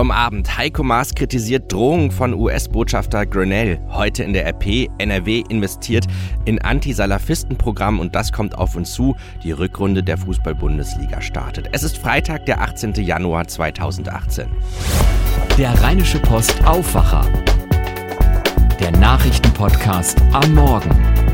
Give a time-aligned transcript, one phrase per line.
[0.00, 0.56] vom Abend.
[0.56, 3.78] Heiko Maas kritisiert Drohungen von US-Botschafter Grenell.
[3.90, 4.88] Heute in der RP.
[4.96, 6.06] NRW investiert
[6.46, 9.14] in Anti-Salafisten-Programm und das kommt auf uns zu.
[9.42, 11.68] Die Rückrunde der Fußball-Bundesliga startet.
[11.72, 12.94] Es ist Freitag, der 18.
[12.94, 14.48] Januar 2018.
[15.58, 17.26] Der Rheinische Post Aufwacher.
[18.80, 21.29] Der Nachrichtenpodcast am Morgen.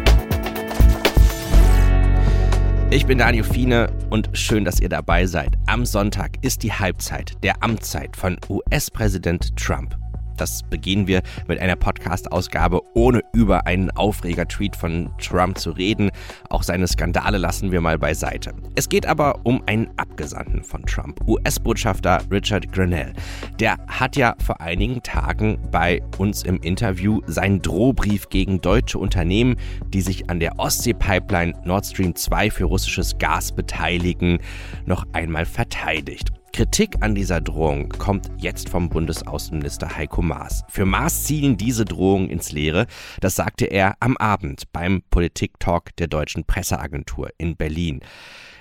[2.88, 5.56] Ich bin Daniel Fiene und schön, dass ihr dabei seid.
[5.66, 9.96] Am Sonntag ist die Halbzeit der Amtszeit von US-Präsident Trump.
[10.36, 16.10] Das beginnen wir mit einer Podcast-Ausgabe, ohne über einen Aufreger-Tweet von Trump zu reden.
[16.50, 18.52] Auch seine Skandale lassen wir mal beiseite.
[18.74, 23.12] Es geht aber um einen Abgesandten von Trump, US-Botschafter Richard Grenell.
[23.60, 29.56] Der hat ja vor einigen Tagen bei uns im Interview seinen Drohbrief gegen deutsche Unternehmen,
[29.88, 34.38] die sich an der Ostsee-Pipeline Nord Stream 2 für russisches Gas beteiligen,
[34.84, 36.32] noch einmal verteidigt.
[36.56, 40.64] Kritik an dieser Drohung kommt jetzt vom Bundesaußenminister Heiko Maas.
[40.70, 42.86] Für Maas zielen diese Drohungen ins Leere.
[43.20, 48.00] Das sagte er am Abend beim Politik-Talk der Deutschen Presseagentur in Berlin.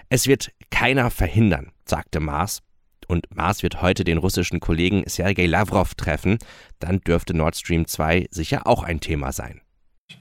[0.09, 2.63] Es wird keiner verhindern, sagte Maas.
[3.07, 6.37] Und Maas wird heute den russischen Kollegen Sergei Lavrov treffen.
[6.79, 9.61] Dann dürfte Nord Stream 2 sicher auch ein Thema sein.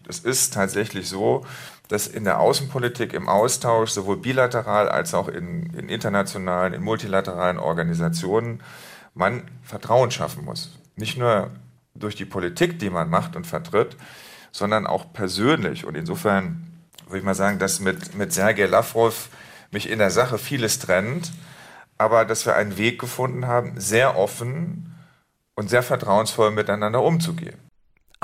[0.08, 1.46] Es ist tatsächlich so,
[1.88, 7.58] dass in der Außenpolitik im Austausch sowohl bilateral als auch in, in internationalen, in multilateralen
[7.58, 8.62] Organisationen
[9.14, 10.78] man Vertrauen schaffen muss.
[10.96, 11.50] Nicht nur
[11.94, 13.96] durch die Politik, die man macht und vertritt,
[14.50, 15.84] sondern auch persönlich.
[15.84, 16.66] Und insofern
[17.06, 19.28] würde ich mal sagen, dass mit, mit Sergei Lavrov
[19.70, 21.32] mich in der Sache vieles trennt,
[21.98, 24.94] aber dass wir einen Weg gefunden haben, sehr offen
[25.54, 27.63] und sehr vertrauensvoll miteinander umzugehen.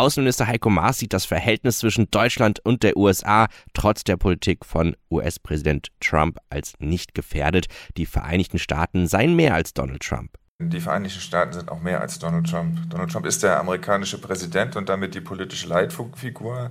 [0.00, 4.96] Außenminister Heiko Maas sieht das Verhältnis zwischen Deutschland und der USA trotz der Politik von
[5.10, 7.66] US-Präsident Trump als nicht gefährdet.
[7.98, 10.30] Die Vereinigten Staaten seien mehr als Donald Trump.
[10.58, 12.78] Die Vereinigten Staaten sind auch mehr als Donald Trump.
[12.88, 16.70] Donald Trump ist der amerikanische Präsident und damit die politische Leitfigur.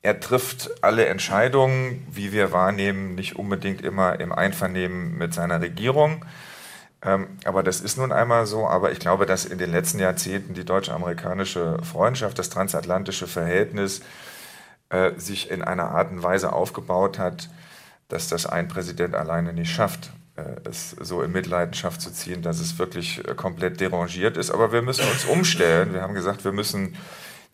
[0.00, 6.24] Er trifft alle Entscheidungen, wie wir wahrnehmen, nicht unbedingt immer im Einvernehmen mit seiner Regierung.
[7.04, 8.66] Ähm, aber das ist nun einmal so.
[8.66, 14.00] Aber ich glaube, dass in den letzten Jahrzehnten die deutsche-amerikanische Freundschaft, das transatlantische Verhältnis
[14.88, 17.50] äh, sich in einer Art und Weise aufgebaut hat,
[18.08, 22.60] dass das ein Präsident alleine nicht schafft, äh, es so in Mitleidenschaft zu ziehen, dass
[22.60, 24.50] es wirklich äh, komplett derangiert ist.
[24.50, 25.92] Aber wir müssen uns umstellen.
[25.92, 26.96] Wir haben gesagt, wir müssen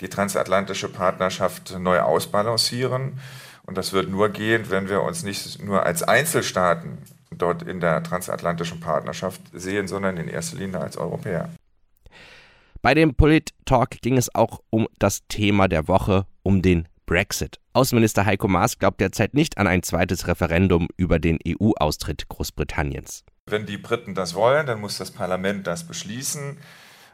[0.00, 3.18] die transatlantische Partnerschaft neu ausbalancieren.
[3.66, 6.98] Und das wird nur gehen, wenn wir uns nicht nur als Einzelstaaten
[7.42, 11.50] dort in der transatlantischen Partnerschaft sehen, sondern in erster Linie als Europäer.
[12.82, 17.58] Bei dem Polit-Talk ging es auch um das Thema der Woche, um den Brexit.
[17.72, 23.24] Außenminister Heiko Maas glaubt derzeit nicht an ein zweites Referendum über den EU-Austritt Großbritanniens.
[23.46, 26.58] Wenn die Briten das wollen, dann muss das Parlament das beschließen.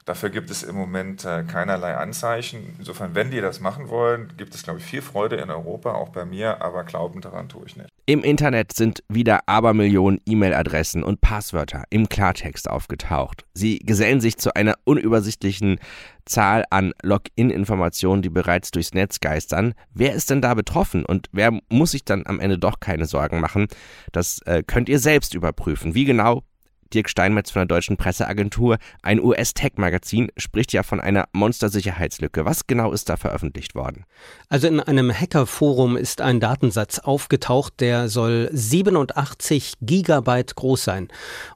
[0.06, 2.77] Dafür gibt es im Moment äh, keinerlei Anzeichen.
[2.78, 6.11] Insofern, wenn die das machen wollen, gibt es, glaube ich, viel Freude in Europa, auch
[6.11, 7.89] bei mir, aber glauben daran tue ich nicht.
[8.06, 13.45] Im Internet sind wieder Abermillionen E-Mail-Adressen und Passwörter im Klartext aufgetaucht.
[13.53, 15.81] Sie gesellen sich zu einer unübersichtlichen
[16.25, 19.75] Zahl an Login-Informationen, die bereits durchs Netz geistern.
[19.93, 23.41] Wer ist denn da betroffen und wer muss sich dann am Ende doch keine Sorgen
[23.41, 23.66] machen?
[24.12, 25.97] Das äh, könnt ihr selbst überprüfen.
[25.97, 26.45] Wie genau
[26.92, 28.78] Dirk Steinmetz von der Deutschen Presseagentur.
[29.02, 32.44] Ein US-Tech-Magazin spricht ja von einer Monster-Sicherheitslücke.
[32.44, 34.04] Was genau ist da veröffentlicht worden?
[34.48, 41.08] Also in einem Hacker-Forum ist ein Datensatz aufgetaucht, der soll 87 Gigabyte groß sein.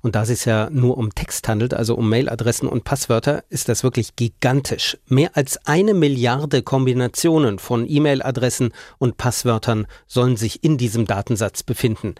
[0.02, 3.68] Und da es sich ja nur um Text handelt, also um Mailadressen und Passwörter, ist
[3.68, 4.98] das wirklich gigantisch.
[5.06, 12.14] Mehr als eine Milliarde Kombinationen von E-Mail-Adressen und Passwörtern sollen sich in diesem Datensatz befinden.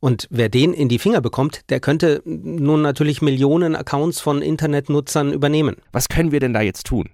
[0.00, 2.22] Und wer den in die Finger bekommt, der könnte
[2.56, 5.76] nun natürlich Millionen Accounts von Internetnutzern übernehmen.
[5.92, 7.10] Was können wir denn da jetzt tun?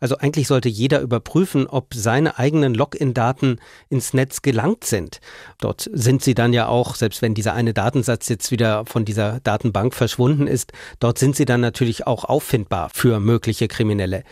[0.00, 3.58] Also eigentlich sollte jeder überprüfen, ob seine eigenen Login-Daten
[3.88, 5.20] ins Netz gelangt sind.
[5.60, 9.40] Dort sind sie dann ja auch, selbst wenn dieser eine Datensatz jetzt wieder von dieser
[9.40, 14.22] Datenbank verschwunden ist, dort sind sie dann natürlich auch auffindbar für mögliche Kriminelle.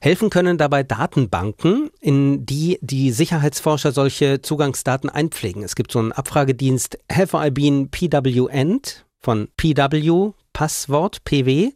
[0.00, 5.62] Helfen können dabei Datenbanken, in die die Sicherheitsforscher solche Zugangsdaten einpflegen.
[5.62, 8.80] Es gibt so einen Abfragedienst Have I Been PWN?
[9.24, 11.72] Von PW, Passwort, PW.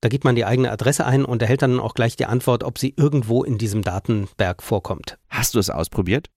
[0.00, 2.78] Da gibt man die eigene Adresse ein und erhält dann auch gleich die Antwort, ob
[2.78, 5.18] sie irgendwo in diesem Datenberg vorkommt.
[5.30, 6.28] Hast du es ausprobiert?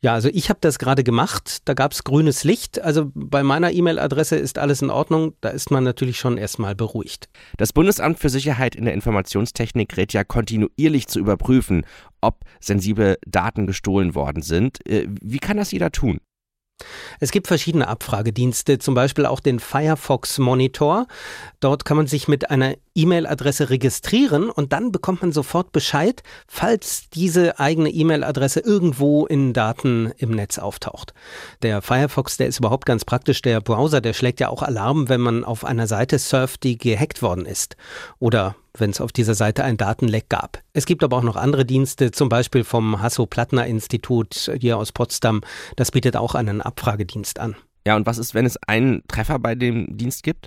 [0.00, 1.62] Ja, also ich habe das gerade gemacht.
[1.64, 2.80] Da gab es grünes Licht.
[2.80, 5.34] Also bei meiner E-Mail-Adresse ist alles in Ordnung.
[5.40, 7.28] Da ist man natürlich schon erstmal beruhigt.
[7.56, 11.84] Das Bundesamt für Sicherheit in der Informationstechnik rät ja kontinuierlich zu überprüfen,
[12.20, 14.86] ob sensible Daten gestohlen worden sind.
[14.88, 16.20] Äh, wie kann das jeder tun?
[17.20, 21.06] Es gibt verschiedene Abfragedienste, zum Beispiel auch den Firefox Monitor.
[21.60, 27.10] Dort kann man sich mit einer E-Mail-Adresse registrieren und dann bekommt man sofort Bescheid, falls
[27.10, 31.14] diese eigene E-Mail-Adresse irgendwo in Daten im Netz auftaucht.
[31.62, 33.42] Der Firefox, der ist überhaupt ganz praktisch.
[33.42, 37.22] Der Browser, der schlägt ja auch Alarm, wenn man auf einer Seite surft, die gehackt
[37.22, 37.76] worden ist.
[38.18, 40.62] Oder wenn es auf dieser Seite ein Datenleck gab.
[40.72, 45.40] Es gibt aber auch noch andere Dienste, zum Beispiel vom Hasso-Plattner-Institut hier aus Potsdam.
[45.76, 47.56] Das bietet auch einen Abfragedienst an.
[47.86, 50.46] Ja, und was ist, wenn es einen Treffer bei dem Dienst gibt?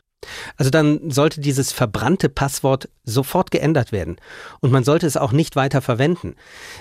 [0.55, 4.17] Also dann sollte dieses verbrannte Passwort sofort geändert werden
[4.59, 6.35] und man sollte es auch nicht weiter verwenden.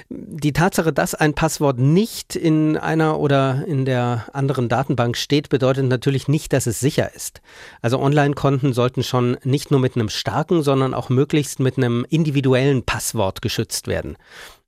[0.08, 5.86] Die Tatsache, dass ein Passwort nicht in einer oder in der anderen Datenbank steht, bedeutet
[5.86, 7.40] natürlich nicht, dass es sicher ist.
[7.80, 12.82] Also Online-Konten sollten schon nicht nur mit einem starken, sondern auch möglichst mit einem individuellen
[12.82, 14.16] Passwort geschützt werden.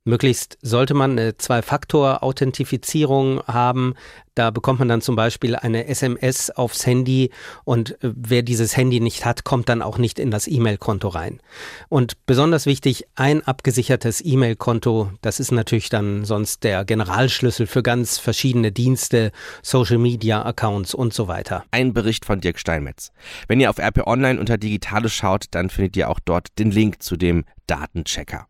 [0.05, 3.93] Möglichst sollte man eine Zwei-Faktor-Authentifizierung haben.
[4.35, 7.29] Da bekommt man dann zum Beispiel eine SMS aufs Handy
[7.63, 11.39] und äh, wer dieses Handy nicht hat, kommt dann auch nicht in das E-Mail-Konto rein.
[11.87, 18.17] Und besonders wichtig, ein abgesichertes E-Mail-Konto, das ist natürlich dann sonst der Generalschlüssel für ganz
[18.17, 21.63] verschiedene Dienste, Social-Media-Accounts und so weiter.
[21.71, 23.13] Ein Bericht von Dirk Steinmetz.
[23.47, 27.01] Wenn ihr auf RP Online unter Digitales schaut, dann findet ihr auch dort den Link
[27.01, 28.47] zu dem Datenchecker.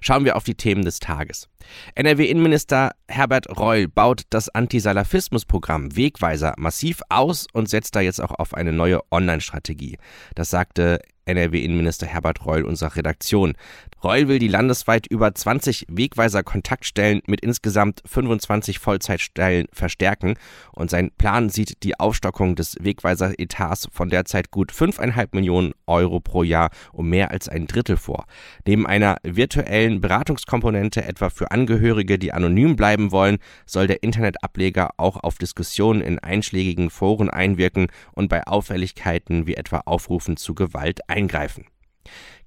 [0.00, 1.48] Schauen wir auf die Themen des Tages.
[1.94, 8.54] NRW-Innenminister Herbert Reul baut das Antisalafismus-Programm Wegweiser massiv aus und setzt da jetzt auch auf
[8.54, 9.98] eine neue Online-Strategie.
[10.34, 13.54] Das sagte NRW-Innenminister Herbert Reul unserer Redaktion.
[14.02, 20.34] Reul will die landesweit über 20 Wegweiser-Kontaktstellen mit insgesamt 25 Vollzeitstellen verstärken
[20.72, 26.42] und sein Plan sieht die Aufstockung des Wegweiser-Etats von derzeit gut 5,5 Millionen Euro pro
[26.42, 28.26] Jahr um mehr als ein Drittel vor.
[28.64, 35.16] Neben einer virtuellen Beratungskomponente etwa für Angehörige, die anonym bleiben wollen, soll der Internetableger auch
[35.16, 41.64] auf Diskussionen in einschlägigen Foren einwirken und bei Auffälligkeiten wie etwa Aufrufen zu Gewalt eingreifen.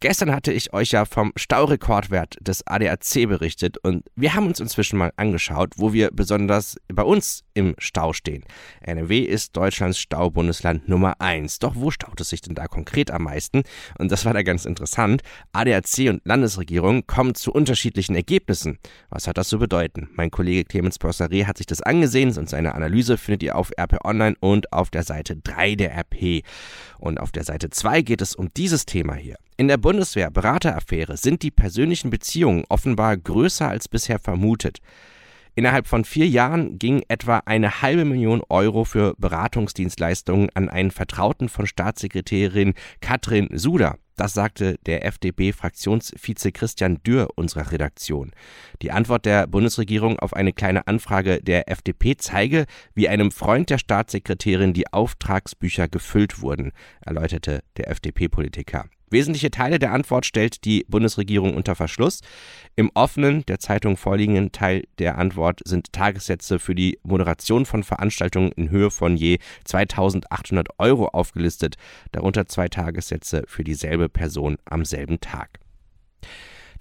[0.01, 4.97] Gestern hatte ich euch ja vom Staurekordwert des ADAC berichtet und wir haben uns inzwischen
[4.97, 8.45] mal angeschaut, wo wir besonders bei uns im Stau stehen.
[8.79, 11.59] NRW ist Deutschlands Staubundesland Nummer 1.
[11.59, 13.63] Doch wo staut es sich denn da konkret am meisten?
[13.97, 15.21] Und das war da ganz interessant.
[15.51, 18.77] ADAC und Landesregierung kommen zu unterschiedlichen Ergebnissen.
[19.09, 20.07] Was hat das zu bedeuten?
[20.13, 24.05] Mein Kollege Clemens Bossare hat sich das angesehen und seine Analyse findet ihr auf RP
[24.05, 26.45] Online und auf der Seite 3 der RP.
[26.99, 29.35] Und auf der Seite 2 geht es um dieses Thema hier.
[29.59, 34.77] In der Bundeswehr-Berateraffäre sind die persönlichen Beziehungen offenbar größer als bisher vermutet.
[35.53, 41.49] Innerhalb von vier Jahren ging etwa eine halbe Million Euro für Beratungsdienstleistungen an einen Vertrauten
[41.49, 43.97] von Staatssekretärin Katrin Suda.
[44.15, 48.31] Das sagte der FDP-Fraktionsvize Christian Dürr unserer Redaktion.
[48.81, 53.77] Die Antwort der Bundesregierung auf eine kleine Anfrage der FDP zeige, wie einem Freund der
[53.77, 56.71] Staatssekretärin die Auftragsbücher gefüllt wurden,
[57.01, 58.85] erläuterte der FDP-Politiker.
[59.09, 62.21] Wesentliche Teile der Antwort stellt die Bundesregierung unter Verschluss.
[62.75, 68.51] Im offenen, der Zeitung vorliegenden Teil der Antwort sind Tagessätze für die Moderation von Veranstaltungen
[68.51, 71.75] in Höhe von je 2800 Euro aufgelistet,
[72.11, 75.59] darunter zwei Tagessätze für dieselbe Person am selben Tag.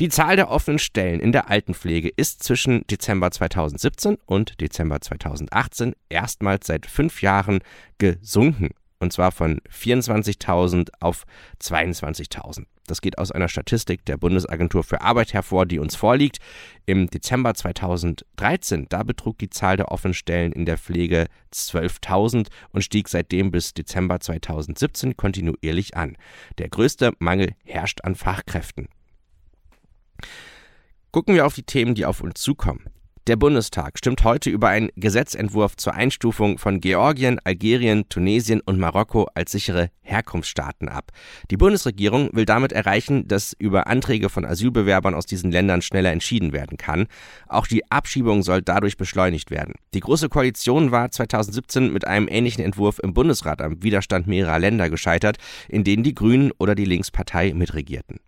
[0.01, 5.95] Die Zahl der offenen Stellen in der Altenpflege ist zwischen Dezember 2017 und Dezember 2018
[6.09, 7.59] erstmals seit fünf Jahren
[7.99, 8.71] gesunken
[9.01, 11.25] und zwar von 24.000 auf
[11.61, 12.67] 22.000.
[12.87, 16.39] Das geht aus einer Statistik der Bundesagentur für Arbeit hervor, die uns vorliegt.
[16.87, 22.83] Im Dezember 2013, da betrug die Zahl der offenen Stellen in der Pflege 12.000 und
[22.83, 26.17] stieg seitdem bis Dezember 2017 kontinuierlich an.
[26.57, 28.89] Der größte Mangel herrscht an Fachkräften.
[31.13, 32.85] Gucken wir auf die Themen, die auf uns zukommen.
[33.29, 39.29] Der Bundestag stimmt heute über einen Gesetzentwurf zur Einstufung von Georgien, Algerien, Tunesien und Marokko
[39.35, 41.13] als sichere Herkunftsstaaten ab.
[41.51, 46.55] Die Bundesregierung will damit erreichen, dass über Anträge von Asylbewerbern aus diesen Ländern schneller entschieden
[46.55, 47.07] werden kann.
[47.49, 49.75] Auch die Abschiebung soll dadurch beschleunigt werden.
[49.93, 54.89] Die Große Koalition war 2017 mit einem ähnlichen Entwurf im Bundesrat am Widerstand mehrerer Länder
[54.89, 55.37] gescheitert,
[55.69, 58.21] in denen die Grünen oder die Linkspartei mitregierten.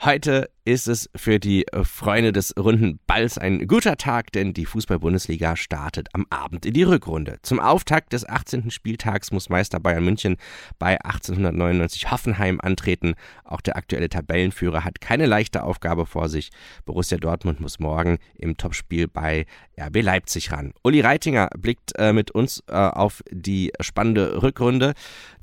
[0.00, 5.56] Heute ist es für die Freunde des runden Balls ein guter Tag, denn die Fußball-Bundesliga
[5.56, 7.38] startet am Abend in die Rückrunde.
[7.42, 8.70] Zum Auftakt des 18.
[8.70, 10.36] Spieltags muss Meister Bayern München
[10.78, 13.14] bei 1899 Hoffenheim antreten.
[13.44, 16.50] Auch der aktuelle Tabellenführer hat keine leichte Aufgabe vor sich.
[16.84, 19.46] Borussia Dortmund muss morgen im Topspiel bei
[19.80, 20.74] RB Leipzig ran.
[20.84, 24.94] Uli Reitinger blickt äh, mit uns äh, auf die spannende Rückrunde.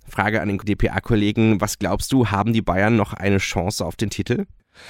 [0.08, 4.10] Frage an den DPA-Kollegen, was glaubst du, haben die Bayern noch eine Chance auf den
[4.10, 4.46] Titel?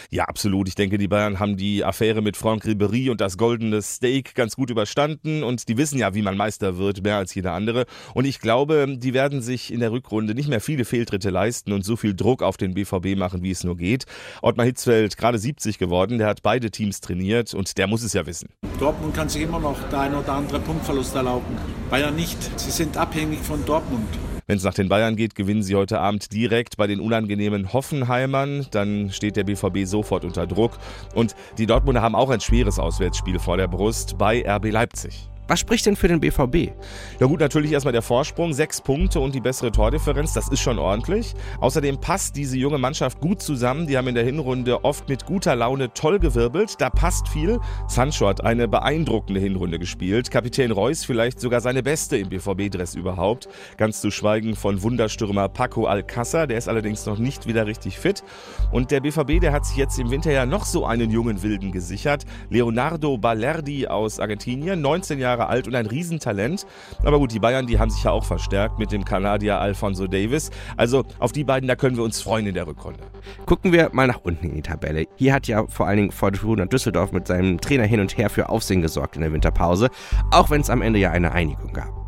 [0.10, 0.68] Ja, absolut.
[0.68, 4.56] Ich denke, die Bayern haben die Affäre mit Franck Ribéry und das goldene Steak ganz
[4.56, 7.86] gut überstanden und die wissen ja, wie man Meister wird, mehr als jeder andere.
[8.14, 11.84] Und ich glaube, die werden sich in der Rückrunde nicht mehr viele Fehltritte leisten und
[11.84, 14.06] so viel Druck auf den BVB machen, wie es nur geht.
[14.42, 18.26] Ottmar Hitzfeld, gerade 70 geworden, der hat beide Teams trainiert und der muss es ja
[18.26, 18.50] wissen.
[18.80, 21.58] Dortmund kann sich immer noch der ein oder andere Punktverlust erlauben.
[21.90, 22.60] Bayern nicht.
[22.60, 24.08] Sie sind abhängig von Dortmund.
[24.48, 28.68] Wenn es nach den Bayern geht, gewinnen sie heute Abend direkt bei den unangenehmen Hoffenheimern.
[28.70, 30.78] Dann steht der BVB sofort unter Druck.
[31.16, 35.30] Und die Dortmunder haben auch ein schweres Auswärtsspiel vor der Brust bei RB Leipzig.
[35.48, 36.72] Was spricht denn für den BVB?
[37.20, 40.80] Ja gut, natürlich erstmal der Vorsprung, sechs Punkte und die bessere Tordifferenz, das ist schon
[40.80, 41.36] ordentlich.
[41.60, 43.86] Außerdem passt diese junge Mannschaft gut zusammen.
[43.86, 46.76] Die haben in der Hinrunde oft mit guter Laune toll gewirbelt.
[46.80, 47.60] Da passt viel.
[47.88, 50.32] Sancho hat eine beeindruckende Hinrunde gespielt.
[50.32, 53.48] Kapitän Reus vielleicht sogar seine beste im BVB-Dress überhaupt.
[53.78, 58.24] Ganz zu schweigen von Wunderstürmer Paco Alcázar, der ist allerdings noch nicht wieder richtig fit.
[58.72, 61.72] Und der BVB, der hat sich jetzt im Winter ja noch so einen jungen Wilden
[61.72, 62.26] gesichert.
[62.50, 66.66] Leonardo Balerdi aus Argentinien, 19 Jahre Jahre alt und ein Riesentalent.
[67.04, 70.50] Aber gut, die Bayern, die haben sich ja auch verstärkt mit dem Kanadier Alfonso Davis.
[70.78, 73.02] Also auf die beiden, da können wir uns freuen in der Rückrunde.
[73.46, 75.06] Gucken wir mal nach unten in die Tabelle.
[75.16, 78.50] Hier hat ja vor allen Dingen Fortuna Düsseldorf mit seinem Trainer hin und her für
[78.50, 79.90] Aufsehen gesorgt in der Winterpause,
[80.32, 82.05] auch wenn es am Ende ja eine Einigung gab.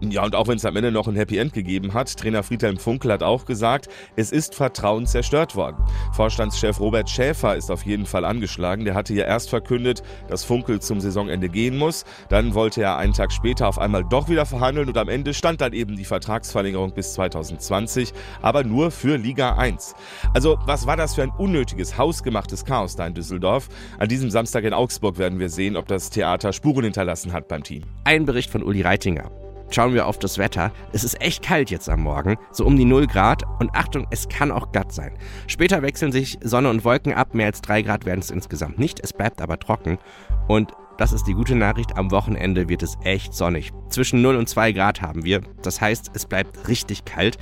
[0.00, 2.76] Ja, und auch wenn es am Ende noch ein Happy End gegeben hat, Trainer Friedhelm
[2.76, 5.76] Funkel hat auch gesagt, es ist Vertrauen zerstört worden.
[6.12, 8.84] Vorstandschef Robert Schäfer ist auf jeden Fall angeschlagen.
[8.84, 12.04] Der hatte ja erst verkündet, dass Funkel zum Saisonende gehen muss.
[12.28, 15.60] Dann wollte er einen Tag später auf einmal doch wieder verhandeln und am Ende stand
[15.60, 19.94] dann eben die Vertragsverlängerung bis 2020, aber nur für Liga 1.
[20.32, 23.68] Also, was war das für ein unnötiges, hausgemachtes Chaos da in Düsseldorf?
[23.98, 27.64] An diesem Samstag in Augsburg werden wir sehen, ob das Theater Spuren hinterlassen hat beim
[27.64, 27.82] Team.
[28.04, 29.47] Ein Bericht von Uli Reitinger.
[29.70, 30.72] Schauen wir auf das Wetter.
[30.92, 33.42] Es ist echt kalt jetzt am Morgen, so um die 0 Grad.
[33.60, 35.16] Und Achtung, es kann auch glatt sein.
[35.46, 37.34] Später wechseln sich Sonne und Wolken ab.
[37.34, 39.00] Mehr als 3 Grad werden es insgesamt nicht.
[39.00, 39.98] Es bleibt aber trocken.
[40.46, 41.96] Und das ist die gute Nachricht.
[41.96, 43.72] Am Wochenende wird es echt sonnig.
[43.88, 45.42] Zwischen 0 und 2 Grad haben wir.
[45.62, 47.38] Das heißt, es bleibt richtig kalt.